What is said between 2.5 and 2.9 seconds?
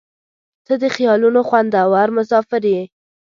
یې.